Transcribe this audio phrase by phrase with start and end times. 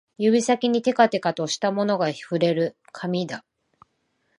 [0.17, 3.45] 指先にてかてかとしたものが触れる、紙だ